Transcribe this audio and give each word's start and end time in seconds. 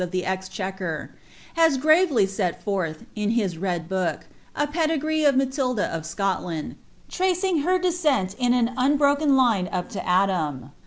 of 0.03 0.09
the 0.09 0.25
Exchequer), 0.25 1.11
has 1.53 1.77
gruvely 1.77 2.23
eel 2.23 2.55
forlh, 2.65 3.05
in 3.15 3.29
his 3.37 3.55
red 3.55 3.87
book, 3.87 4.25
a 4.55 4.65
pedigree 4.65 5.23
of 5.23 5.35
Matilda 5.37 5.85
of 5.95 6.01
ScuUiiiid, 6.05 6.73
tracing 7.07 7.59
her 7.59 7.77
ilesreni 7.79 8.33
in 8.39 8.55
an 8.55 8.73
unbroken 8.77 9.37
line 9.37 9.69
up 9.71 9.89
to 9.89 10.03
Adam. 10.03 10.71